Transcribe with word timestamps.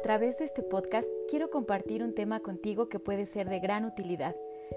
través 0.00 0.38
de 0.38 0.44
este 0.44 0.62
podcast 0.62 1.10
quiero 1.28 1.50
compartir 1.50 2.02
un 2.02 2.14
tema 2.14 2.40
contigo 2.40 2.88
que 2.88 2.98
puede 2.98 3.26
ser 3.26 3.48
de 3.48 3.60
gran 3.60 3.84
utilidad, 3.84 4.34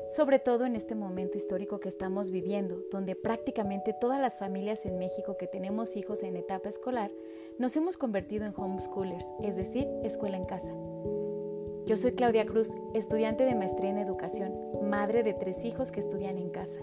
sobre 0.07 0.37
todo 0.37 0.65
en 0.65 0.75
este 0.75 0.95
momento 0.95 1.37
histórico 1.37 1.79
que 1.79 1.87
estamos 1.87 2.29
viviendo, 2.29 2.81
donde 2.91 3.15
prácticamente 3.15 3.95
todas 3.99 4.19
las 4.19 4.37
familias 4.37 4.85
en 4.85 4.97
México 4.97 5.37
que 5.37 5.47
tenemos 5.47 5.95
hijos 5.95 6.23
en 6.23 6.35
etapa 6.35 6.69
escolar 6.69 7.11
nos 7.57 7.75
hemos 7.77 7.97
convertido 7.97 8.45
en 8.45 8.53
homeschoolers, 8.55 9.33
es 9.41 9.55
decir, 9.55 9.87
escuela 10.03 10.37
en 10.37 10.45
casa. 10.45 10.73
Yo 11.85 11.95
soy 11.97 12.13
Claudia 12.13 12.45
Cruz, 12.45 12.69
estudiante 12.93 13.45
de 13.45 13.55
maestría 13.55 13.91
en 13.91 13.99
educación, 13.99 14.53
madre 14.83 15.23
de 15.23 15.33
tres 15.33 15.63
hijos 15.63 15.91
que 15.91 15.99
estudian 16.01 16.37
en 16.37 16.49
casa. 16.49 16.79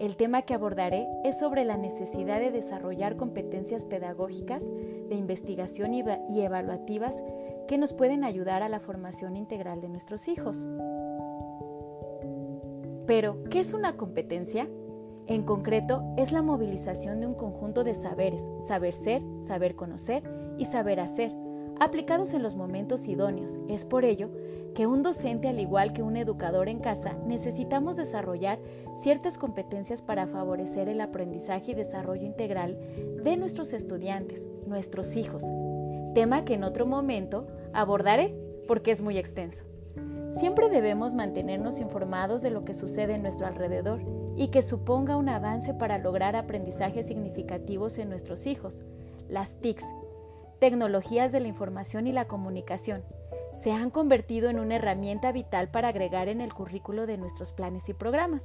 El 0.00 0.16
tema 0.16 0.40
que 0.40 0.54
abordaré 0.54 1.06
es 1.24 1.38
sobre 1.38 1.62
la 1.66 1.76
necesidad 1.76 2.40
de 2.40 2.50
desarrollar 2.50 3.16
competencias 3.16 3.84
pedagógicas, 3.84 4.64
de 5.10 5.14
investigación 5.14 5.92
y 5.92 6.40
evaluativas 6.40 7.22
que 7.68 7.76
nos 7.76 7.92
pueden 7.92 8.24
ayudar 8.24 8.62
a 8.62 8.70
la 8.70 8.80
formación 8.80 9.36
integral 9.36 9.82
de 9.82 9.90
nuestros 9.90 10.26
hijos. 10.26 10.66
Pero, 13.06 13.44
¿qué 13.50 13.60
es 13.60 13.74
una 13.74 13.98
competencia? 13.98 14.70
En 15.26 15.42
concreto, 15.42 16.02
es 16.16 16.32
la 16.32 16.40
movilización 16.40 17.20
de 17.20 17.26
un 17.26 17.34
conjunto 17.34 17.84
de 17.84 17.92
saberes, 17.92 18.42
saber 18.66 18.94
ser, 18.94 19.20
saber 19.40 19.76
conocer 19.76 20.22
y 20.56 20.64
saber 20.64 20.98
hacer, 20.98 21.30
aplicados 21.80 22.34
en 22.34 22.42
los 22.42 22.54
momentos 22.54 23.08
idóneos. 23.08 23.58
Es 23.68 23.84
por 23.84 24.04
ello 24.04 24.28
que 24.74 24.86
un 24.86 25.02
docente, 25.02 25.48
al 25.48 25.58
igual 25.58 25.92
que 25.92 26.02
un 26.02 26.16
educador 26.16 26.68
en 26.68 26.78
casa, 26.78 27.16
necesitamos 27.26 27.96
desarrollar 27.96 28.60
ciertas 28.94 29.38
competencias 29.38 30.02
para 30.02 30.26
favorecer 30.26 30.88
el 30.88 31.00
aprendizaje 31.00 31.72
y 31.72 31.74
desarrollo 31.74 32.24
integral 32.24 32.78
de 33.24 33.36
nuestros 33.36 33.72
estudiantes, 33.72 34.46
nuestros 34.66 35.16
hijos, 35.16 35.42
tema 36.14 36.44
que 36.44 36.54
en 36.54 36.64
otro 36.64 36.86
momento 36.86 37.48
abordaré 37.72 38.34
porque 38.68 38.92
es 38.92 39.00
muy 39.00 39.18
extenso. 39.18 39.64
Siempre 40.30 40.68
debemos 40.68 41.14
mantenernos 41.14 41.80
informados 41.80 42.40
de 42.40 42.50
lo 42.50 42.64
que 42.64 42.74
sucede 42.74 43.14
en 43.14 43.22
nuestro 43.22 43.46
alrededor 43.46 44.00
y 44.36 44.48
que 44.48 44.62
suponga 44.62 45.16
un 45.16 45.28
avance 45.28 45.74
para 45.74 45.98
lograr 45.98 46.36
aprendizajes 46.36 47.06
significativos 47.06 47.98
en 47.98 48.08
nuestros 48.08 48.46
hijos. 48.46 48.82
Las 49.28 49.60
TICs, 49.60 49.84
tecnologías 50.60 51.32
de 51.32 51.40
la 51.40 51.48
información 51.48 52.06
y 52.06 52.12
la 52.12 52.28
comunicación, 52.28 53.02
se 53.52 53.72
han 53.72 53.90
convertido 53.90 54.48
en 54.48 54.60
una 54.60 54.76
herramienta 54.76 55.32
vital 55.32 55.70
para 55.70 55.88
agregar 55.88 56.28
en 56.28 56.40
el 56.40 56.54
currículo 56.54 57.06
de 57.06 57.18
nuestros 57.18 57.52
planes 57.52 57.88
y 57.88 57.94
programas. 57.94 58.44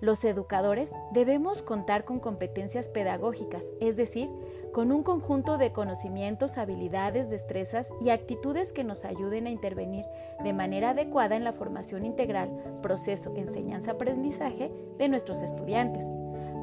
Los 0.00 0.24
educadores 0.24 0.92
debemos 1.12 1.62
contar 1.62 2.04
con 2.04 2.18
competencias 2.18 2.88
pedagógicas, 2.88 3.64
es 3.80 3.96
decir, 3.96 4.28
con 4.72 4.90
un 4.90 5.02
conjunto 5.02 5.56
de 5.56 5.72
conocimientos, 5.72 6.58
habilidades, 6.58 7.30
destrezas 7.30 7.90
y 8.00 8.10
actitudes 8.10 8.72
que 8.72 8.84
nos 8.84 9.04
ayuden 9.04 9.46
a 9.46 9.50
intervenir 9.50 10.04
de 10.42 10.52
manera 10.52 10.90
adecuada 10.90 11.36
en 11.36 11.44
la 11.44 11.52
formación 11.52 12.04
integral, 12.04 12.50
proceso, 12.82 13.32
enseñanza-aprendizaje 13.36 14.72
de 14.98 15.08
nuestros 15.08 15.42
estudiantes. 15.42 16.04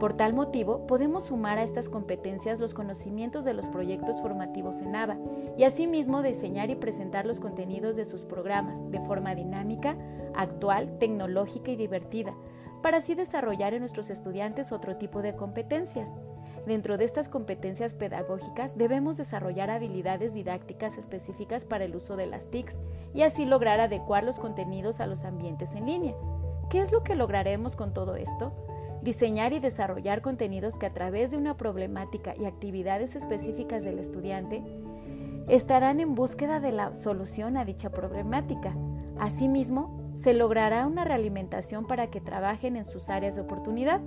Por 0.01 0.13
tal 0.13 0.33
motivo, 0.33 0.87
podemos 0.87 1.25
sumar 1.25 1.59
a 1.59 1.61
estas 1.61 1.87
competencias 1.87 2.59
los 2.59 2.73
conocimientos 2.73 3.45
de 3.45 3.53
los 3.53 3.67
proyectos 3.67 4.19
formativos 4.19 4.81
en 4.81 4.95
ABA 4.95 5.19
y 5.59 5.63
asimismo 5.63 6.23
diseñar 6.23 6.71
y 6.71 6.75
presentar 6.75 7.27
los 7.27 7.39
contenidos 7.39 7.97
de 7.97 8.05
sus 8.05 8.21
programas 8.21 8.79
de 8.89 8.99
forma 9.01 9.35
dinámica, 9.35 9.95
actual, 10.33 10.97
tecnológica 10.97 11.69
y 11.69 11.75
divertida, 11.75 12.33
para 12.81 12.97
así 12.97 13.13
desarrollar 13.13 13.75
en 13.75 13.81
nuestros 13.81 14.09
estudiantes 14.09 14.71
otro 14.71 14.97
tipo 14.97 15.21
de 15.21 15.35
competencias. 15.35 16.17
Dentro 16.65 16.97
de 16.97 17.05
estas 17.05 17.29
competencias 17.29 17.93
pedagógicas 17.93 18.79
debemos 18.79 19.17
desarrollar 19.17 19.69
habilidades 19.69 20.33
didácticas 20.33 20.97
específicas 20.97 21.65
para 21.65 21.83
el 21.83 21.95
uso 21.95 22.15
de 22.15 22.25
las 22.25 22.49
TICs 22.49 22.79
y 23.13 23.21
así 23.21 23.45
lograr 23.45 23.79
adecuar 23.79 24.23
los 24.23 24.39
contenidos 24.39 24.99
a 24.99 25.05
los 25.05 25.25
ambientes 25.25 25.75
en 25.75 25.85
línea. 25.85 26.15
¿Qué 26.71 26.79
es 26.79 26.91
lo 26.91 27.03
que 27.03 27.13
lograremos 27.13 27.75
con 27.75 27.93
todo 27.93 28.15
esto? 28.15 28.51
Diseñar 29.01 29.51
y 29.53 29.59
desarrollar 29.59 30.21
contenidos 30.21 30.77
que 30.77 30.85
a 30.85 30.93
través 30.93 31.31
de 31.31 31.37
una 31.37 31.57
problemática 31.57 32.35
y 32.39 32.45
actividades 32.45 33.15
específicas 33.15 33.83
del 33.83 33.97
estudiante 33.97 34.61
estarán 35.47 35.99
en 35.99 36.13
búsqueda 36.13 36.59
de 36.59 36.71
la 36.71 36.93
solución 36.93 37.57
a 37.57 37.65
dicha 37.65 37.89
problemática. 37.89 38.75
Asimismo, 39.19 40.11
se 40.13 40.35
logrará 40.35 40.85
una 40.85 41.03
realimentación 41.03 41.87
para 41.87 42.11
que 42.11 42.21
trabajen 42.21 42.75
en 42.75 42.85
sus 42.85 43.09
áreas 43.09 43.35
de 43.35 43.41
oportunidad. 43.41 44.01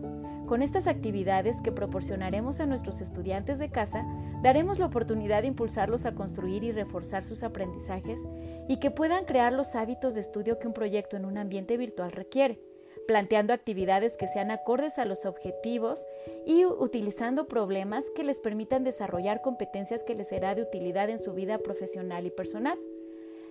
Con 0.47 0.63
estas 0.63 0.87
actividades 0.87 1.61
que 1.61 1.73
proporcionaremos 1.73 2.61
a 2.61 2.67
nuestros 2.67 3.01
estudiantes 3.01 3.59
de 3.59 3.71
casa, 3.71 4.07
daremos 4.43 4.79
la 4.79 4.87
oportunidad 4.87 5.43
de 5.43 5.49
impulsarlos 5.49 6.07
a 6.07 6.15
construir 6.15 6.63
y 6.63 6.71
reforzar 6.71 7.25
sus 7.25 7.43
aprendizajes 7.43 8.21
y 8.69 8.77
que 8.77 8.93
puedan 8.93 9.25
crear 9.25 9.53
los 9.53 9.75
hábitos 9.75 10.15
de 10.15 10.21
estudio 10.21 10.61
que 10.61 10.69
un 10.69 10.75
proyecto 10.75 11.17
en 11.17 11.25
un 11.25 11.37
ambiente 11.37 11.77
virtual 11.77 12.13
requiere 12.13 12.74
planteando 13.07 13.53
actividades 13.53 14.17
que 14.17 14.27
sean 14.27 14.51
acordes 14.51 14.99
a 14.99 15.05
los 15.05 15.25
objetivos 15.27 16.07
y 16.47 16.65
utilizando 16.65 17.47
problemas 17.47 18.11
que 18.11 18.25
les 18.25 18.41
permitan 18.41 18.85
desarrollar 18.85 19.43
competencias 19.43 20.05
que 20.05 20.15
les 20.15 20.29
será 20.29 20.55
de 20.55 20.63
utilidad 20.63 21.11
en 21.11 21.19
su 21.19 21.33
vida 21.33 21.59
profesional 21.59 22.27
y 22.27 22.31
personal. 22.31 22.79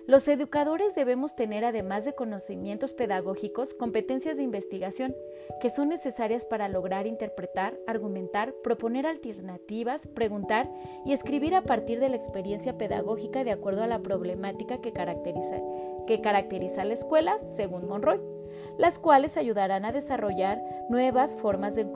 Los 0.06 0.28
educadores 0.28 0.94
debemos 0.94 1.34
tener, 1.34 1.64
además 1.64 2.04
de 2.04 2.14
conocimientos 2.14 2.92
pedagógicos, 2.92 3.72
competencias 3.72 4.36
de 4.36 4.42
investigación 4.42 5.16
que 5.62 5.70
son 5.70 5.88
necesarias 5.88 6.44
para 6.44 6.68
lograr 6.68 7.06
interpretar, 7.06 7.78
argumentar, 7.86 8.54
proponer 8.62 9.06
alternativas, 9.06 10.06
preguntar 10.06 10.70
y 11.06 11.14
escribir 11.14 11.54
a 11.54 11.62
partir 11.62 12.00
de 12.00 12.10
la 12.10 12.16
experiencia 12.16 12.76
pedagógica 12.76 13.44
de 13.44 13.52
acuerdo 13.52 13.82
a 13.82 13.86
la 13.86 14.00
problemática 14.00 14.82
que 14.82 14.92
caracteriza, 14.92 15.62
que 16.06 16.20
caracteriza 16.20 16.82
a 16.82 16.84
la 16.84 16.94
escuela, 16.94 17.38
según 17.38 17.88
Monroy 17.88 18.33
las 18.78 18.98
cuales 18.98 19.36
ayudarán 19.36 19.84
a 19.84 19.92
desarrollar 19.92 20.62
nuevas 20.88 21.34
formas 21.34 21.74
de, 21.74 21.90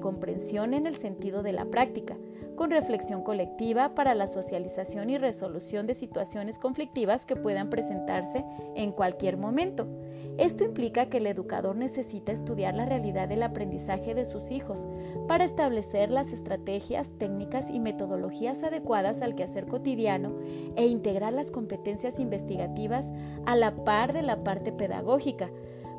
comprensión 0.00 0.74
en 0.74 0.86
el 0.86 0.96
sentido 0.96 1.42
de 1.42 1.52
la 1.52 1.66
práctica, 1.66 2.16
con 2.56 2.70
reflexión 2.70 3.22
colectiva 3.22 3.94
para 3.94 4.14
la 4.14 4.26
socialización 4.26 5.10
y 5.10 5.18
resolución 5.18 5.86
de 5.86 5.94
situaciones 5.94 6.58
conflictivas 6.58 7.26
que 7.26 7.36
puedan 7.36 7.70
presentarse 7.70 8.44
en 8.74 8.92
cualquier 8.92 9.36
momento. 9.36 9.86
Esto 10.36 10.64
implica 10.64 11.06
que 11.06 11.18
el 11.18 11.28
educador 11.28 11.76
necesita 11.76 12.32
estudiar 12.32 12.74
la 12.74 12.86
realidad 12.86 13.28
del 13.28 13.44
aprendizaje 13.44 14.14
de 14.14 14.26
sus 14.26 14.50
hijos 14.50 14.88
para 15.28 15.44
establecer 15.44 16.10
las 16.10 16.32
estrategias, 16.32 17.12
técnicas 17.18 17.70
y 17.70 17.78
metodologías 17.78 18.64
adecuadas 18.64 19.22
al 19.22 19.36
quehacer 19.36 19.66
cotidiano 19.66 20.32
e 20.74 20.86
integrar 20.86 21.32
las 21.32 21.52
competencias 21.52 22.18
investigativas 22.18 23.12
a 23.46 23.54
la 23.54 23.76
par 23.76 24.12
de 24.12 24.22
la 24.22 24.42
parte 24.42 24.72
pedagógica, 24.72 25.50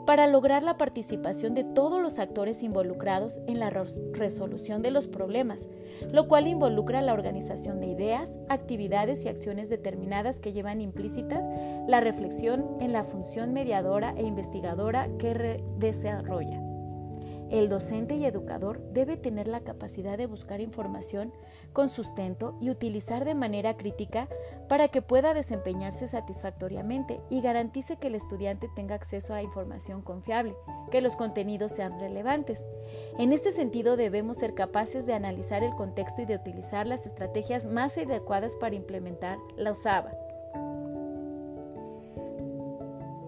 para 0.06 0.28
lograr 0.28 0.64
la 0.64 0.78
participación 0.78 1.54
de 1.54 1.64
todos 1.64 2.02
los 2.02 2.20
actores 2.20 2.64
involucrados 2.64 3.40
en 3.48 3.60
la 3.60 3.70
resolución 3.70 4.82
de 4.82 4.92
los 4.92 5.08
problemas, 5.08 5.68
lo 6.12 6.28
cual 6.28 6.48
involucra 6.48 7.02
la 7.02 7.14
organización 7.14 7.80
de 7.80 7.88
ideas, 7.88 8.40
actividades 8.50 9.24
y 9.24 9.30
acciones 9.30 9.70
determinadas 9.70 10.40
que 10.40 10.54
llevan 10.54 10.82
implícitas 10.82 11.44
la 11.88 12.02
reflexión 12.02 12.78
en 12.80 12.94
la 12.94 13.04
función 13.04 13.54
mediadora 13.54 14.14
e 14.18 14.24
investigadora 14.24 15.10
que 15.18 15.64
desarrolla. 15.78 16.65
El 17.52 17.70
docente 17.70 18.16
y 18.16 18.26
educador 18.26 18.82
debe 18.92 19.18
tener 19.18 19.48
la 19.48 19.60
capacidad 19.60 20.18
de 20.18 20.26
buscar 20.26 20.62
información 20.62 21.32
con 21.74 21.90
sustento 21.90 22.58
y 22.60 22.70
utilizar 22.70 23.24
de 23.24 23.36
manera 23.36 23.78
crítica 23.78 24.28
para 24.68 24.88
que 24.88 25.02
pueda 25.02 25.34
desempeñarse 25.34 26.08
satisfactoriamente 26.08 27.22
y 27.30 27.42
garantice 27.42 27.98
que 27.98 28.08
el 28.08 28.16
estudiante 28.16 28.68
tenga 28.76 28.96
acceso 28.96 29.34
a 29.34 29.44
información 29.44 30.02
confiable, 30.02 30.56
que 30.90 31.02
los 31.02 31.16
contenidos 31.16 31.72
sean 31.72 32.00
relevantes. 32.00 32.66
En 33.20 33.32
este 33.32 33.52
sentido 33.52 33.96
debemos 33.96 34.38
ser 34.38 34.56
capaces 34.56 35.06
de 35.06 35.14
analizar 35.14 35.64
el 35.64 35.76
contexto 35.76 36.24
y 36.24 36.26
de 36.26 36.36
utilizar 36.36 36.88
las 36.88 37.06
estrategias 37.06 37.68
más 37.68 37.98
adecuadas 37.98 38.56
para 38.56 38.76
implementar 38.76 39.38
la 39.56 39.72
USABA. 39.72 40.25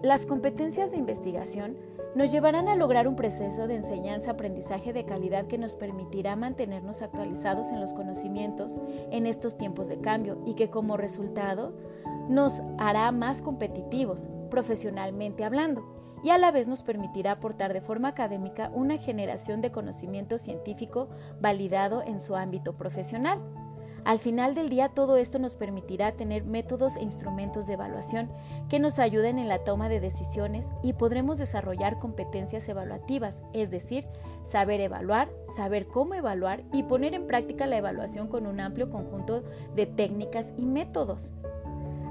Las 0.02 0.26
competencias 0.26 0.92
de 0.92 0.96
investigación 0.96 1.76
nos 2.14 2.30
llevarán 2.30 2.68
a 2.68 2.76
lograr 2.76 3.08
un 3.08 3.16
proceso 3.16 3.66
de 3.66 3.74
enseñanza-aprendizaje 3.74 4.92
de 4.92 5.04
calidad 5.04 5.46
que 5.48 5.58
nos 5.58 5.74
permitirá 5.74 6.36
mantenernos 6.36 7.02
actualizados 7.02 7.72
en 7.72 7.80
los 7.80 7.92
conocimientos 7.92 8.80
en 9.10 9.26
estos 9.26 9.58
tiempos 9.58 9.88
de 9.88 10.00
cambio 10.00 10.38
y 10.46 10.54
que 10.54 10.70
como 10.70 10.96
resultado 10.96 11.74
nos 12.28 12.62
hará 12.78 13.10
más 13.10 13.42
competitivos, 13.42 14.30
profesionalmente 14.50 15.44
hablando, 15.44 15.84
y 16.22 16.30
a 16.30 16.38
la 16.38 16.52
vez 16.52 16.68
nos 16.68 16.82
permitirá 16.82 17.32
aportar 17.32 17.72
de 17.72 17.80
forma 17.80 18.08
académica 18.08 18.70
una 18.72 18.98
generación 18.98 19.62
de 19.62 19.72
conocimiento 19.72 20.38
científico 20.38 21.08
validado 21.40 22.02
en 22.06 22.20
su 22.20 22.36
ámbito 22.36 22.76
profesional. 22.76 23.40
Al 24.08 24.18
final 24.18 24.54
del 24.54 24.70
día 24.70 24.88
todo 24.88 25.18
esto 25.18 25.38
nos 25.38 25.54
permitirá 25.54 26.12
tener 26.12 26.42
métodos 26.42 26.96
e 26.96 27.02
instrumentos 27.02 27.66
de 27.66 27.74
evaluación 27.74 28.30
que 28.70 28.78
nos 28.78 28.98
ayuden 28.98 29.38
en 29.38 29.48
la 29.48 29.64
toma 29.64 29.90
de 29.90 30.00
decisiones 30.00 30.72
y 30.82 30.94
podremos 30.94 31.36
desarrollar 31.36 31.98
competencias 31.98 32.66
evaluativas, 32.70 33.44
es 33.52 33.70
decir, 33.70 34.06
saber 34.44 34.80
evaluar, 34.80 35.28
saber 35.54 35.84
cómo 35.84 36.14
evaluar 36.14 36.62
y 36.72 36.84
poner 36.84 37.12
en 37.12 37.26
práctica 37.26 37.66
la 37.66 37.76
evaluación 37.76 38.28
con 38.28 38.46
un 38.46 38.60
amplio 38.60 38.88
conjunto 38.88 39.42
de 39.76 39.84
técnicas 39.84 40.54
y 40.56 40.64
métodos. 40.64 41.34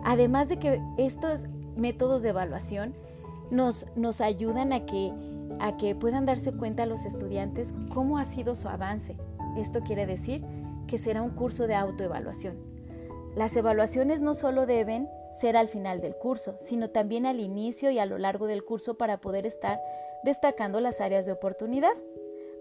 Además 0.04 0.50
de 0.50 0.60
que 0.60 0.80
estos 1.00 1.48
métodos 1.76 2.22
de 2.22 2.30
evaluación 2.30 2.94
nos, 3.50 3.88
nos 3.96 4.22
ayudan 4.22 4.72
a 4.72 4.86
que, 4.86 5.12
a 5.60 5.78
que 5.78 5.96
puedan 5.96 6.28
darse 6.28 6.54
cuenta 6.54 6.86
los 6.86 7.06
estudiantes 7.06 7.74
cómo 7.92 8.20
ha 8.20 8.26
sido 8.26 8.54
su 8.54 8.70
avance. 8.70 9.18
Esto 9.58 9.80
quiere 9.80 10.06
decir 10.06 10.46
que 10.88 10.98
será 10.98 11.22
un 11.22 11.32
curso 11.32 11.68
de 11.68 11.76
autoevaluación. 11.76 12.58
Las 13.36 13.56
evaluaciones 13.56 14.22
no 14.22 14.34
solo 14.34 14.66
deben 14.66 15.08
ser 15.32 15.58
al 15.58 15.68
final 15.68 16.02
del 16.02 16.16
curso, 16.16 16.56
sino 16.58 16.90
también 16.90 17.26
al 17.26 17.40
inicio 17.40 17.92
y 17.92 18.00
a 18.00 18.06
lo 18.06 18.18
largo 18.18 18.48
del 18.48 18.64
curso 18.64 18.98
para 18.98 19.20
poder 19.20 19.46
estar 19.46 19.80
destacando 20.24 20.80
las 20.82 21.02
áreas 21.02 21.26
de 21.26 21.34
oportunidad. 21.34 21.94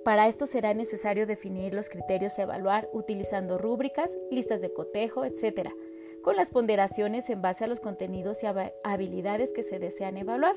Para 0.05 0.28
esto 0.28 0.46
será 0.46 0.75
necesario 0.75 1.26
definir 1.26 1.73
los 1.73 1.88
criterios 1.88 2.38
a 2.38 2.43
evaluar 2.43 2.88
utilizando 2.93 3.58
rúbricas, 3.58 4.17
listas 4.31 4.61
de 4.61 4.72
cotejo, 4.72 5.25
etc., 5.25 5.70
con 6.22 6.37
las 6.37 6.50
ponderaciones 6.50 7.31
en 7.31 7.40
base 7.40 7.64
a 7.64 7.69
los 7.69 7.81
contenidos 7.81 8.43
y 8.43 8.46
habilidades 8.84 9.52
que 9.52 9.62
se 9.62 9.79
desean 9.79 10.17
evaluar. 10.17 10.56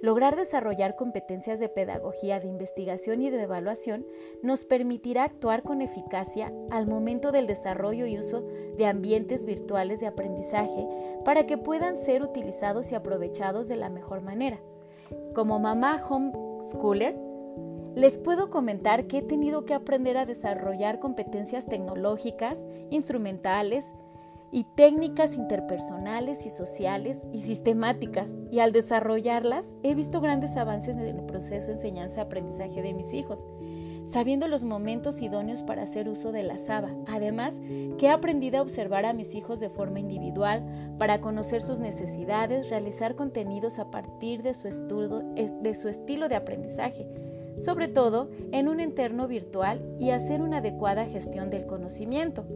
Lograr 0.00 0.36
desarrollar 0.36 0.96
competencias 0.96 1.60
de 1.60 1.68
pedagogía, 1.68 2.40
de 2.40 2.48
investigación 2.48 3.22
y 3.22 3.30
de 3.30 3.42
evaluación 3.42 4.06
nos 4.42 4.66
permitirá 4.66 5.24
actuar 5.24 5.62
con 5.62 5.80
eficacia 5.80 6.52
al 6.70 6.86
momento 6.86 7.30
del 7.32 7.46
desarrollo 7.46 8.06
y 8.06 8.18
uso 8.18 8.44
de 8.76 8.86
ambientes 8.86 9.44
virtuales 9.44 10.00
de 10.00 10.08
aprendizaje 10.08 10.88
para 11.24 11.46
que 11.46 11.58
puedan 11.58 11.96
ser 11.96 12.22
utilizados 12.22 12.90
y 12.90 12.94
aprovechados 12.94 13.68
de 13.68 13.76
la 13.76 13.90
mejor 13.90 14.22
manera. 14.22 14.60
Como 15.34 15.58
mamá 15.58 16.02
homeschooler, 16.08 17.16
les 17.94 18.16
puedo 18.16 18.48
comentar 18.48 19.06
que 19.06 19.18
he 19.18 19.22
tenido 19.22 19.66
que 19.66 19.74
aprender 19.74 20.16
a 20.16 20.24
desarrollar 20.24 20.98
competencias 20.98 21.66
tecnológicas, 21.66 22.66
instrumentales 22.90 23.92
y 24.52 24.64
técnicas 24.64 25.34
interpersonales 25.34 26.44
y 26.44 26.50
sociales 26.50 27.26
y 27.32 27.40
sistemáticas, 27.40 28.36
y 28.50 28.58
al 28.58 28.72
desarrollarlas 28.72 29.74
he 29.82 29.94
visto 29.94 30.20
grandes 30.20 30.56
avances 30.56 30.96
en 30.96 31.06
el 31.06 31.24
proceso 31.24 31.68
de 31.68 31.74
enseñanza-aprendizaje 31.74 32.82
de 32.82 32.92
mis 32.92 33.14
hijos, 33.14 33.46
sabiendo 34.04 34.48
los 34.48 34.62
momentos 34.62 35.22
idóneos 35.22 35.62
para 35.62 35.82
hacer 35.82 36.06
uso 36.08 36.32
de 36.32 36.42
la 36.42 36.58
SABA. 36.58 36.94
Además, 37.06 37.60
que 37.96 38.06
he 38.06 38.10
aprendido 38.10 38.58
a 38.58 38.62
observar 38.62 39.06
a 39.06 39.14
mis 39.14 39.34
hijos 39.34 39.58
de 39.58 39.70
forma 39.70 40.00
individual 40.00 40.94
para 40.98 41.22
conocer 41.22 41.62
sus 41.62 41.78
necesidades, 41.78 42.68
realizar 42.68 43.14
contenidos 43.14 43.78
a 43.78 43.90
partir 43.90 44.42
de 44.42 44.52
su, 44.52 44.68
de 44.68 45.74
su 45.74 45.88
estilo 45.88 46.28
de 46.28 46.36
aprendizaje 46.36 47.06
sobre 47.58 47.86
todo 47.86 48.30
en 48.50 48.66
un 48.66 48.80
entorno 48.80 49.28
virtual 49.28 49.96
y 50.00 50.10
hacer 50.10 50.40
una 50.40 50.58
adecuada 50.58 51.04
gestión 51.04 51.50
del 51.50 51.66
conocimiento. 51.66 52.46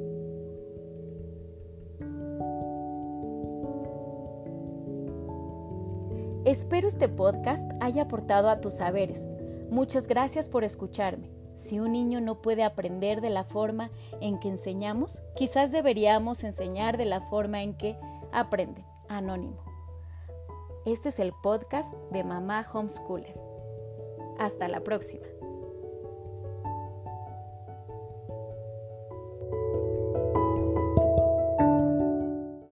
Espero 6.47 6.87
este 6.87 7.09
podcast 7.09 7.69
haya 7.81 8.03
aportado 8.03 8.49
a 8.49 8.61
tus 8.61 8.75
saberes. 8.75 9.27
Muchas 9.69 10.07
gracias 10.07 10.49
por 10.49 10.63
escucharme. 10.63 11.29
Si 11.55 11.81
un 11.81 11.91
niño 11.91 12.21
no 12.21 12.41
puede 12.41 12.63
aprender 12.63 13.21
de 13.21 13.31
la 13.31 13.43
forma 13.43 13.91
en 14.21 14.39
que 14.39 14.47
enseñamos, 14.47 15.25
quizás 15.35 15.73
deberíamos 15.73 16.45
enseñar 16.45 16.99
de 16.99 17.07
la 17.07 17.21
forma 17.21 17.65
en 17.65 17.77
que 17.77 17.99
aprende. 18.31 18.85
Anónimo. 19.09 19.57
Este 20.85 21.09
es 21.09 21.19
el 21.19 21.33
podcast 21.43 21.93
de 22.13 22.23
Mamá 22.23 22.65
Homeschooler. 22.73 23.37
Hasta 24.39 24.69
la 24.69 24.85
próxima. 24.85 25.27